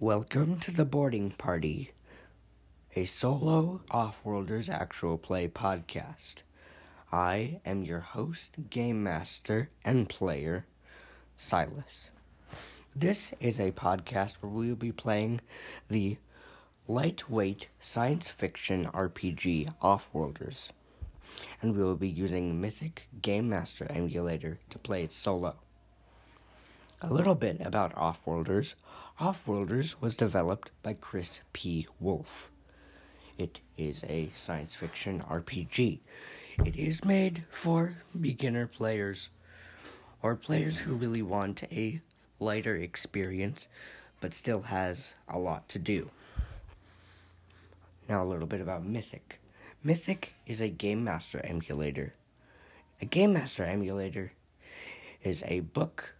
[0.00, 1.90] Welcome to the boarding party,
[2.94, 6.42] a solo Offworlders actual play podcast.
[7.10, 10.66] I am your host, game master, and player,
[11.36, 12.10] Silas.
[12.94, 15.40] This is a podcast where we will be playing
[15.88, 16.18] the
[16.86, 20.68] lightweight science fiction RPG Offworlders,
[21.60, 25.56] and we will be using Mythic Game Master Emulator to play it solo.
[27.00, 28.74] A little bit about Offworlders.
[29.20, 31.88] Offworlders was developed by Chris P.
[31.98, 32.52] Wolf.
[33.36, 35.98] It is a science fiction RPG.
[36.64, 39.30] It is made for beginner players
[40.22, 42.00] or players who really want a
[42.38, 43.66] lighter experience
[44.20, 46.08] but still has a lot to do.
[48.08, 49.40] Now, a little bit about Mythic.
[49.82, 52.14] Mythic is a Game Master emulator.
[53.02, 54.30] A Game Master emulator
[55.24, 56.14] is a book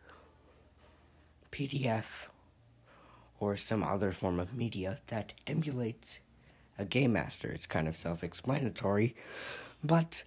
[1.52, 2.26] PDF,
[3.40, 6.20] or some other form of media that emulates
[6.78, 7.48] a game master.
[7.48, 9.14] It's kind of self explanatory,
[9.82, 10.22] but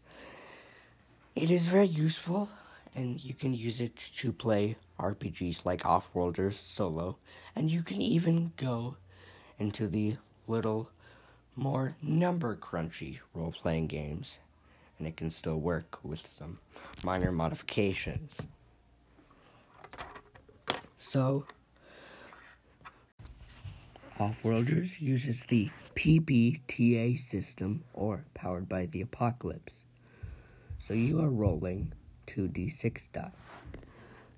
[1.36, 2.50] it is very useful,
[2.94, 7.18] and you can use it to play RPGs like Offworlders solo,
[7.56, 8.98] and you can even go
[9.60, 10.90] into the little
[11.56, 14.40] more number crunchy role playing games,
[14.98, 16.60] and it can still work with some
[17.04, 18.42] minor modifications.
[20.98, 21.46] So,
[24.22, 29.84] Offworlders uses the PBTA system, or powered by the apocalypse.
[30.78, 31.92] So you are rolling
[32.28, 33.32] 2d6 die.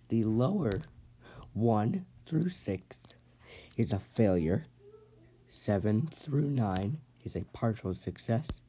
[0.08, 0.72] The lower
[1.52, 3.02] 1 through 6
[3.76, 4.66] is a failure,
[5.50, 8.62] 7 through 9 is a partial success,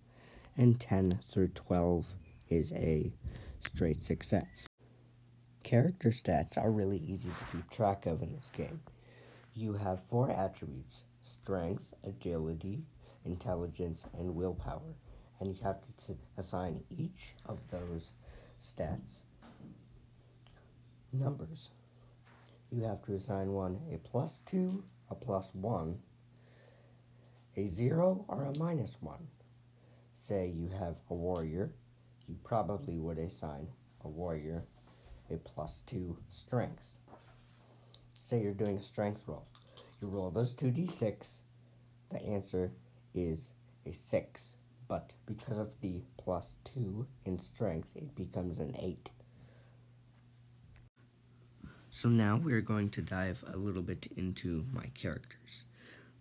[0.56, 2.12] and 10 through 12
[2.48, 3.12] is a
[3.60, 4.66] straight success.
[5.62, 8.80] Character stats are really easy to keep track of in this game.
[9.56, 12.84] You have four attributes strength, agility,
[13.24, 14.96] intelligence, and willpower,
[15.40, 18.10] and you have to assign each of those
[18.60, 19.20] stats
[21.12, 21.70] numbers.
[22.70, 25.98] You have to assign one a plus two, a plus one,
[27.56, 29.28] a zero, or a minus one.
[30.12, 31.70] Say you have a warrior,
[32.26, 33.68] you probably would assign
[34.04, 34.64] a warrior
[35.30, 36.93] a plus two strength.
[38.24, 39.46] Say you're doing a strength roll.
[40.00, 41.40] You roll those two d6.
[42.10, 42.72] The answer
[43.14, 43.50] is
[43.84, 44.54] a six,
[44.88, 49.10] but because of the plus two in strength, it becomes an eight.
[51.90, 55.64] So now we're going to dive a little bit into my characters.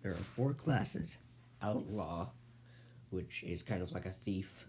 [0.01, 1.19] There are four classes
[1.61, 2.27] Outlaw,
[3.11, 4.67] which is kind of like a thief,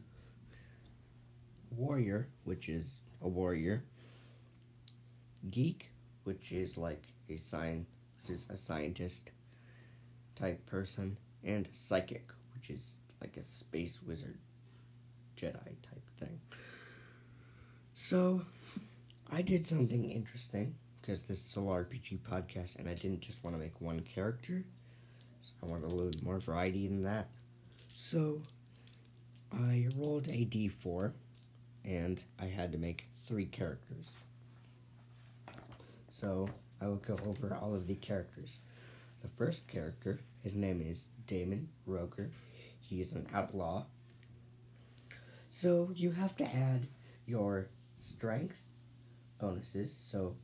[1.72, 3.82] Warrior, which is a warrior,
[5.50, 5.90] geek,
[6.24, 7.88] which is like a science,
[8.28, 9.30] is a scientist
[10.34, 14.38] type person, and psychic, which is like a space wizard,
[15.36, 16.40] Jedi type thing.
[17.94, 18.42] So,
[19.30, 23.54] I did something interesting because this is a RPG podcast, and I didn't just want
[23.56, 24.64] to make one character.
[25.42, 27.28] So I wanted a little more variety than that.
[27.94, 28.40] So,
[29.52, 31.12] I rolled a d4,
[31.84, 34.10] and I had to make three characters.
[36.24, 36.48] So
[36.80, 38.48] I will go over all of the characters.
[39.20, 42.30] The first character, his name is Damon Roker.
[42.80, 43.84] He is an outlaw.
[45.50, 46.86] So you have to add
[47.26, 47.68] your
[47.98, 48.56] strength
[49.38, 49.94] bonuses.
[50.10, 50.34] So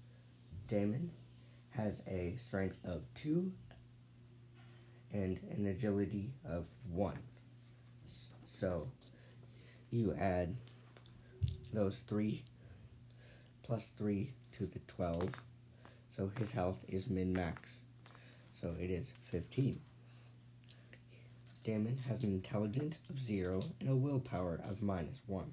[0.69, 1.13] Damon
[1.71, 3.51] has a strength of 2
[5.15, 7.15] and an agility of 1.
[8.59, 8.87] So
[9.91, 10.55] you add
[11.73, 12.45] those 3
[13.63, 15.31] plus 3 to the 12
[16.21, 17.79] so his health is min max.
[18.53, 19.81] So it is 15.
[21.65, 25.51] Damon has an intelligence of 0 and a willpower of minus 1.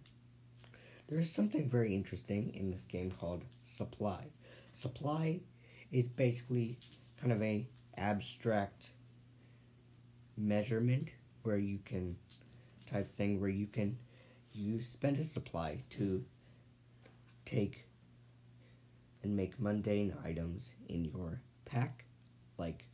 [1.08, 4.26] There is something very interesting in this game called supply.
[4.78, 5.40] Supply
[5.94, 6.78] is basically
[7.22, 7.66] kind of a
[7.98, 8.88] abstract
[10.36, 11.12] measurement
[11.44, 12.18] where you can
[12.92, 13.98] type thing where you can
[14.52, 16.26] you spend a supply to
[17.46, 17.87] take
[19.28, 22.06] and make mundane items in your pack,
[22.58, 22.86] like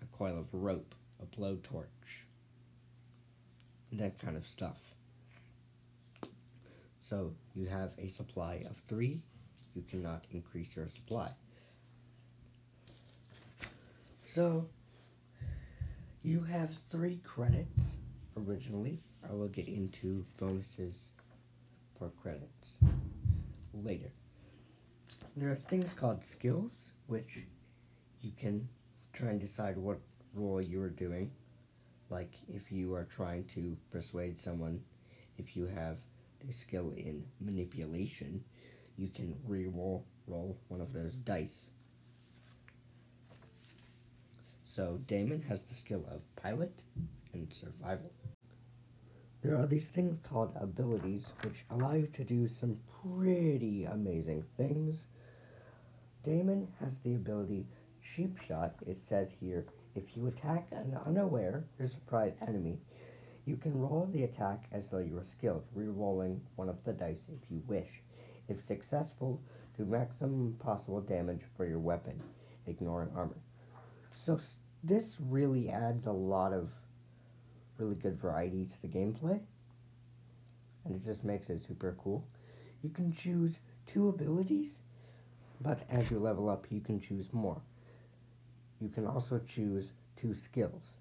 [0.00, 1.84] a coil of rope, a blowtorch,
[3.90, 4.78] that kind of stuff.
[7.00, 9.20] So you have a supply of three,
[9.74, 11.32] you cannot increase your supply.
[14.28, 14.68] So
[16.22, 17.96] you have three credits
[18.36, 19.00] originally.
[19.28, 20.96] I will get into bonuses
[21.98, 22.78] for credits
[23.74, 24.12] later.
[25.36, 26.72] There are things called skills,
[27.06, 27.38] which
[28.20, 28.68] you can
[29.12, 30.00] try and decide what
[30.34, 31.30] role you are doing.
[32.10, 34.82] Like if you are trying to persuade someone,
[35.38, 35.98] if you have
[36.44, 38.42] the skill in manipulation,
[38.96, 41.70] you can re-roll roll one of those dice.
[44.64, 46.82] So Damon has the skill of pilot
[47.32, 48.12] and survival.
[49.42, 55.06] There are these things called abilities which allow you to do some pretty amazing things.
[56.22, 57.66] Damon has the ability
[58.02, 58.74] Cheap Shot.
[58.86, 62.78] It says here if you attack an unaware or surprise enemy,
[63.46, 67.28] you can roll the attack as though you were skilled, re-rolling one of the dice
[67.28, 68.02] if you wish.
[68.48, 69.40] If successful,
[69.76, 72.20] do maximum possible damage for your weapon,
[72.66, 73.40] ignoring armor.
[74.14, 74.38] So
[74.84, 76.70] this really adds a lot of
[77.78, 79.40] really good variety to the gameplay,
[80.84, 82.26] and it just makes it super cool.
[82.82, 84.80] You can choose two abilities,
[85.60, 87.60] but as you level up, you can choose more.
[88.80, 90.94] You can also choose two skills.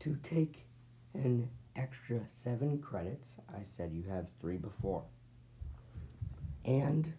[0.00, 0.66] To take
[1.14, 5.04] an extra seven credits, I said you have three before.
[6.64, 7.12] And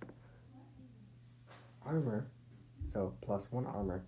[1.86, 2.27] armor,
[2.94, 4.04] so plus one armor,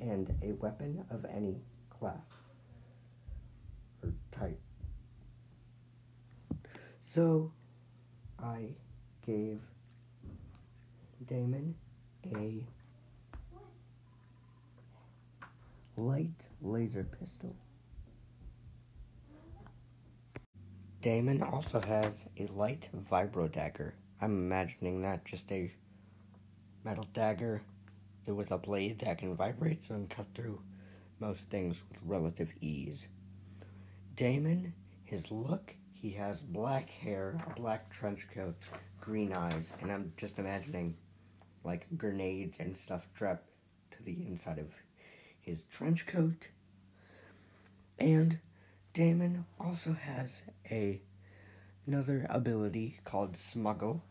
[0.00, 1.56] and a weapon of any
[1.88, 2.26] class
[4.02, 4.60] or type.
[7.00, 7.52] So
[8.38, 8.74] I
[9.28, 9.60] gave
[11.26, 11.74] Damon
[12.34, 12.64] a
[15.98, 17.54] light laser pistol.
[21.02, 23.94] Damon also has a light vibro dagger.
[24.22, 25.70] I'm imagining that just a
[26.82, 27.60] metal dagger
[28.26, 30.58] with a blade that can vibrate so and cut through
[31.20, 33.08] most things with relative ease.
[34.16, 34.72] Damon,
[35.04, 38.56] his look, he has black hair, a black trench coat,
[39.08, 40.94] green eyes, and I'm just imagining
[41.64, 43.48] like grenades and stuff strapped
[43.92, 44.74] to the inside of
[45.40, 46.48] his trench coat.
[47.98, 48.38] And
[48.92, 51.00] Damon also has a
[51.86, 54.02] another ability called Smuggle,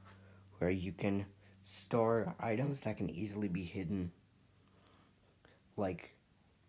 [0.57, 1.27] where you can
[1.63, 4.11] store items that can easily be hidden,
[5.75, 6.15] like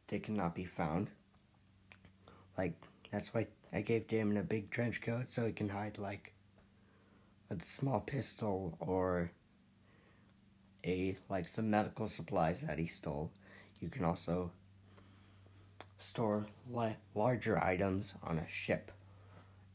[0.08, 1.08] they cannot be found.
[2.58, 2.74] Like
[3.10, 6.34] that's why I gave Damon a big trench coat so he can hide like
[7.50, 9.30] a small pistol or
[10.84, 13.30] a like some medical supplies that he stole.
[13.80, 14.50] You can also
[15.98, 18.92] store la- larger items on a ship,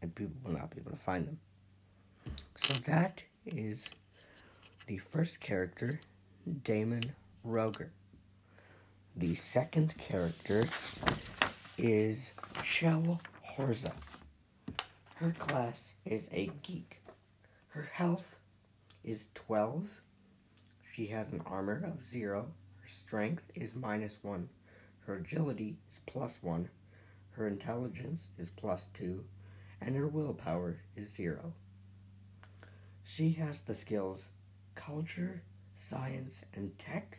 [0.02, 1.40] and people will not be able to find them.
[2.56, 3.90] So that is
[4.88, 6.00] the first character,
[6.64, 7.04] Damon
[7.44, 7.92] Roger.
[9.16, 10.66] The second character
[11.78, 12.32] is
[12.64, 13.22] Shell
[13.58, 13.92] Horza.
[15.16, 17.03] Her class is a geek.
[17.74, 18.40] Her health
[19.04, 19.90] is 12
[20.94, 22.46] she has an armor of 0.
[22.82, 24.48] Her strength is minus 1.
[25.08, 26.70] Her agility is plus 1.
[27.32, 29.24] Her intelligence is plus 2.
[29.82, 31.52] And her willpower is 0.
[33.04, 34.26] She has the skills
[34.76, 35.42] culture,
[35.76, 37.18] science, and tech.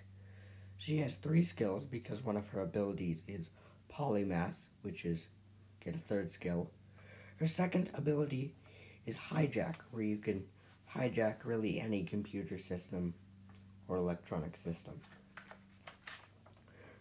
[0.78, 3.50] She has three skills because one of her abilities is
[3.92, 5.26] polymath, which is
[5.80, 6.70] get a third skill.
[7.38, 8.54] Her second ability
[9.06, 10.44] is hijack, where you can
[10.94, 13.14] hijack really any computer system
[13.88, 14.94] or electronic system.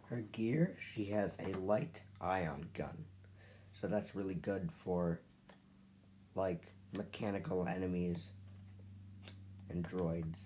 [0.06, 3.06] Her gear, she has a light ion gun.
[3.80, 5.20] So that's really good for
[6.36, 6.64] like
[6.96, 8.30] mechanical enemies
[9.70, 10.38] and droids.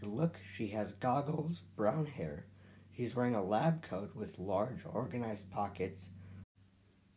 [0.00, 2.46] Her look, she has goggles, brown hair.
[2.96, 6.06] She's wearing a lab coat with large organized pockets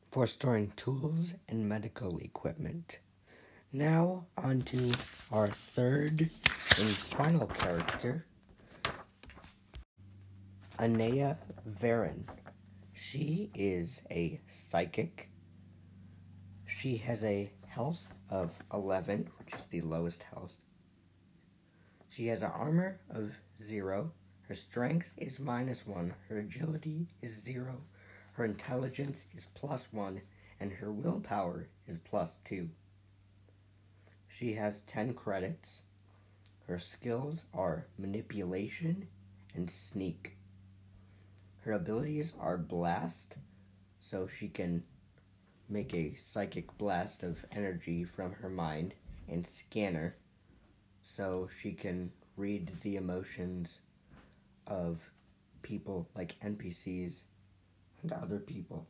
[0.10, 3.00] for storing tools and medical equipment.
[3.77, 4.91] Now, on to
[5.31, 8.25] our third and final character,
[10.79, 11.38] Anea
[11.79, 12.24] Varen.
[12.96, 15.29] She is a psychic.
[16.65, 20.53] She has a health of 11, which is the lowest health.
[22.10, 24.12] She has an armor of 0.
[24.48, 26.15] Her strength is minus 1.
[26.29, 27.79] Her agility is 0.
[28.31, 30.19] Her intelligence is plus 1.
[30.60, 32.72] And her willpower is plus 2.
[34.38, 35.82] She has 10 credits.
[36.67, 39.08] Her skills are manipulation
[39.56, 40.38] and sneak.
[41.62, 43.38] Her abilities are blast,
[44.00, 44.84] so she can
[45.67, 48.94] make a psychic blast of energy from her mind,
[49.27, 50.15] and scanner,
[51.01, 53.79] so she can read the emotions
[54.67, 55.00] of
[55.63, 57.22] people like NPCs
[58.03, 58.86] and other people.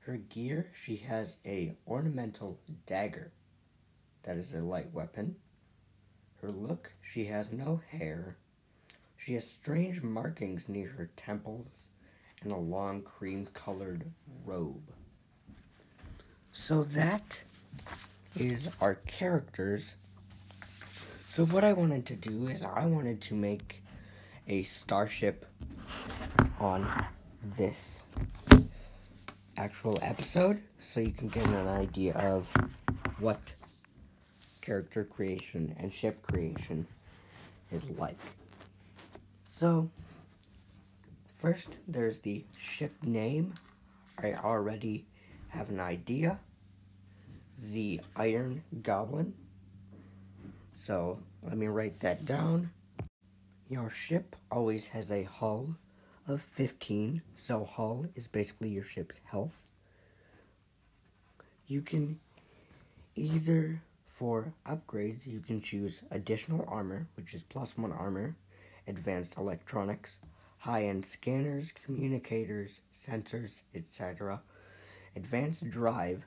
[0.00, 3.32] Her gear, she has a ornamental dagger
[4.22, 5.36] that is a light weapon.
[6.40, 8.36] Her look, she has no hair.
[9.18, 11.88] She has strange markings near her temples
[12.42, 14.10] and a long cream colored
[14.46, 14.90] robe.
[16.52, 17.40] So that
[18.36, 19.94] is our characters.
[21.28, 23.82] So what I wanted to do is I wanted to make
[24.48, 25.46] a starship
[26.58, 26.88] on
[27.56, 28.04] this
[29.56, 32.52] actual episode so you can get an idea of
[33.18, 33.38] what
[34.60, 36.86] character creation and ship creation
[37.70, 38.18] is like.
[39.44, 39.90] So,
[41.34, 43.54] first there's the ship name.
[44.18, 45.06] I already
[45.48, 46.38] have an idea.
[47.72, 49.34] The Iron Goblin.
[50.74, 52.70] So, let me write that down.
[53.68, 55.76] Your ship always has a hull
[56.30, 59.68] of 15, so hull is basically your ship's health.
[61.66, 62.20] You can
[63.16, 68.36] either, for upgrades, you can choose additional armor, which is plus one armor,
[68.86, 70.18] advanced electronics,
[70.58, 74.42] high end scanners, communicators, sensors, etc.,
[75.16, 76.26] advanced drive.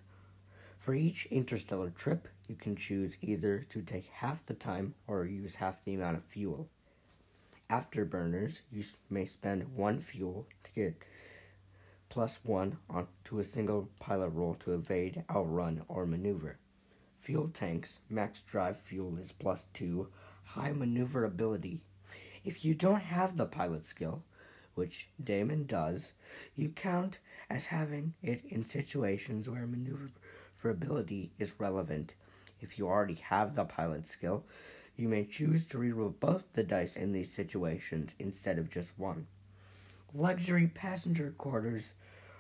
[0.80, 5.56] For each interstellar trip, you can choose either to take half the time or use
[5.56, 6.68] half the amount of fuel.
[7.74, 10.94] Afterburners, you may spend one fuel to get
[12.08, 16.60] plus one on to a single pilot roll to evade, outrun, or maneuver.
[17.18, 20.08] Fuel tanks, max drive fuel is plus two,
[20.44, 21.82] high maneuverability.
[22.46, 24.24] If you don't have the pilot skill,
[24.76, 26.12] which Damon does,
[26.56, 27.18] you count
[27.50, 32.14] as having it in situations where maneuverability is relevant.
[32.60, 34.46] If you already have the pilot skill,
[34.96, 39.28] you may choose to reroll both the dice in these situations instead of just one.
[40.14, 41.94] Luxury passenger quarters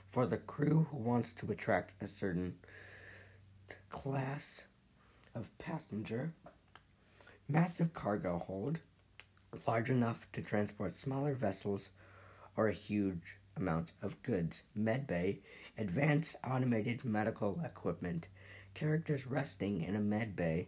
[0.10, 2.56] for the crew who wants to attract a certain
[3.90, 4.66] class
[5.34, 6.32] of passenger.
[7.50, 8.80] Massive cargo hold,
[9.68, 11.90] large enough to transport smaller vessels
[12.56, 14.64] or a huge amount of goods.
[14.78, 15.40] Medbay,
[15.78, 18.28] advanced automated medical equipment.
[18.76, 20.68] Characters resting in a medbay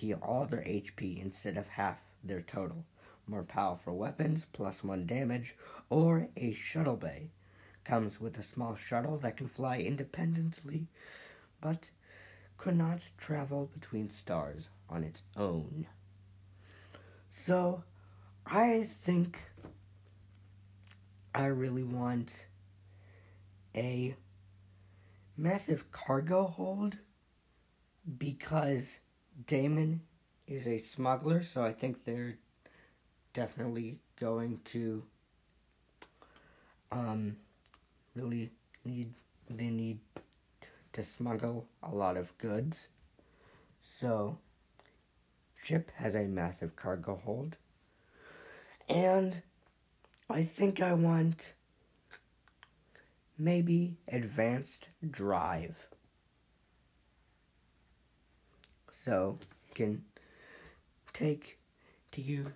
[0.00, 2.84] heal all their HP instead of half their total.
[3.26, 5.54] More powerful weapons, plus one damage,
[5.90, 7.30] or a shuttle bay.
[7.84, 10.88] Comes with a small shuttle that can fly independently,
[11.60, 11.90] but
[12.56, 15.86] could not travel between stars on its own.
[17.28, 17.84] So,
[18.46, 19.38] I think
[21.34, 22.46] I really want
[23.74, 24.16] a
[25.36, 26.94] massive cargo hold
[28.18, 28.98] because
[29.46, 30.02] Damon
[30.46, 32.36] is a smuggler, so I think they're
[33.32, 35.04] definitely going to
[36.90, 37.36] um,
[38.14, 38.50] really
[38.84, 39.14] need
[39.48, 39.98] they need
[40.92, 42.88] to smuggle a lot of goods.
[43.80, 44.38] So
[45.62, 47.56] ship has a massive cargo hold.
[48.88, 49.42] And
[50.28, 51.54] I think I want
[53.38, 55.76] maybe advanced drive.
[59.02, 59.38] So
[59.68, 60.04] you can
[61.14, 61.58] take
[62.12, 62.52] to you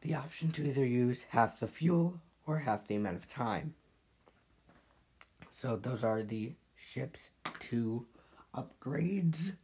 [0.00, 3.74] the option to either use half the fuel or half the amount of time.
[5.50, 7.28] So those are the ship's
[7.60, 8.06] two
[8.54, 9.56] upgrades.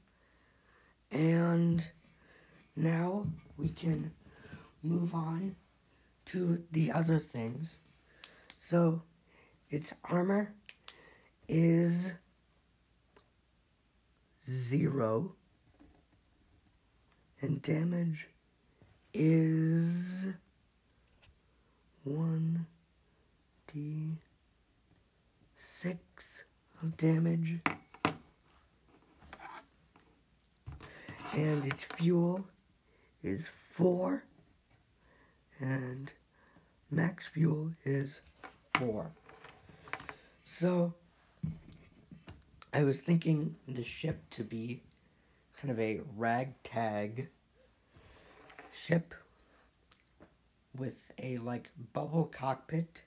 [1.10, 1.90] And
[2.76, 3.26] now
[3.56, 4.12] we can
[4.82, 5.56] move on
[6.26, 7.78] to the other things.
[8.58, 9.00] So
[9.70, 10.52] its armor
[11.48, 12.12] is
[14.46, 15.34] zero
[17.40, 18.28] and damage
[19.14, 20.26] is
[22.08, 22.66] 1d6
[26.82, 27.60] of damage.
[31.32, 32.44] And its fuel
[33.22, 34.24] is 4.
[35.60, 36.12] And
[36.90, 38.22] max fuel is
[38.76, 39.10] 4.
[40.44, 40.94] So,
[42.72, 44.82] I was thinking the ship to be
[45.60, 47.28] kind of a ragtag
[48.70, 49.14] ship
[50.76, 53.02] with a like bubble cockpit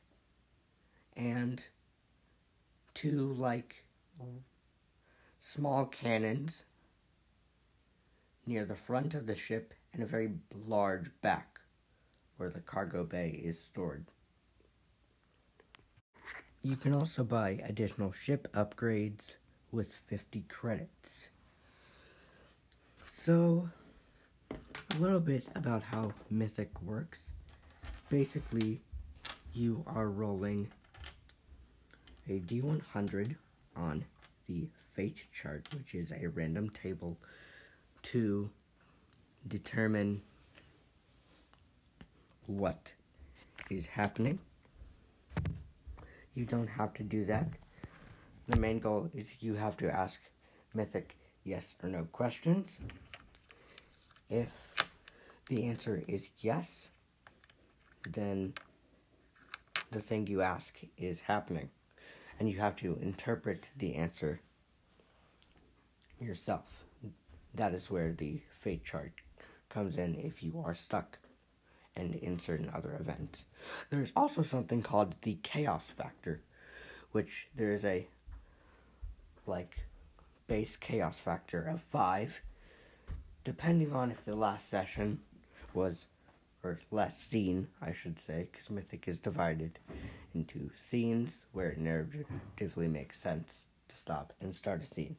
[1.15, 1.65] and
[2.93, 3.85] two like
[5.39, 6.65] small cannons
[8.45, 10.31] near the front of the ship and a very
[10.67, 11.61] large back
[12.37, 14.05] where the cargo bay is stored.
[16.63, 19.33] You can also buy additional ship upgrades
[19.71, 21.29] with 50 credits.
[23.23, 23.69] So,
[24.49, 27.29] a little bit about how Mythic works.
[28.09, 28.81] Basically,
[29.53, 30.71] you are rolling
[32.27, 33.35] a d100
[33.75, 34.03] on
[34.47, 37.15] the fate chart, which is a random table,
[38.01, 38.49] to
[39.47, 40.23] determine
[42.47, 42.91] what
[43.69, 44.39] is happening.
[46.33, 47.49] You don't have to do that.
[48.47, 50.19] The main goal is you have to ask
[50.73, 52.79] Mythic yes or no questions.
[54.31, 54.49] If
[55.49, 56.87] the answer is yes,
[58.09, 58.53] then
[59.91, 61.69] the thing you ask is happening.
[62.39, 64.39] And you have to interpret the answer
[66.17, 66.85] yourself.
[67.53, 69.11] That is where the fate chart
[69.67, 71.19] comes in if you are stuck
[71.97, 73.43] and in certain other events.
[73.89, 76.41] There's also something called the chaos factor,
[77.11, 78.07] which there is a
[79.45, 79.85] like
[80.47, 82.39] base chaos factor of 5
[83.43, 85.19] depending on if the last session
[85.73, 86.05] was
[86.63, 89.79] or last scene, I should say, because Mythic is divided
[90.35, 95.15] into scenes where it narratively makes sense to stop and start a scene.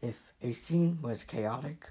[0.00, 1.90] If a scene was chaotic,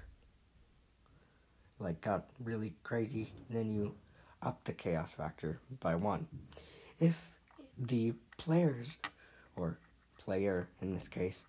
[1.78, 3.94] like got really crazy, then you
[4.42, 6.26] up the chaos factor by one.
[6.98, 7.34] If
[7.76, 8.96] the players,
[9.56, 9.78] or
[10.18, 11.44] player in this case,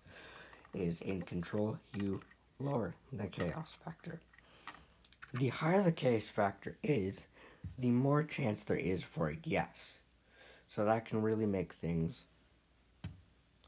[0.74, 2.20] is in control, you
[2.60, 4.20] lower the chaos factor.
[5.32, 7.26] The higher the chaos factor is,
[7.78, 9.98] the more chance there is for a yes.
[10.68, 12.24] So that can really make things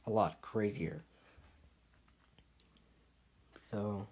[0.06, 1.02] a lot crazier.
[3.70, 4.06] So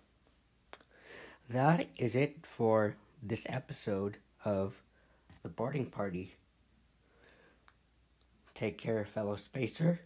[1.49, 4.81] that is it for this episode of
[5.43, 6.35] The Boarding Party.
[8.55, 10.01] Take care, fellow spacer.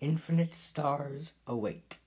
[0.00, 1.98] Infinite stars await.